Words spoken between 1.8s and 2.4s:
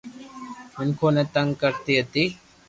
ھتي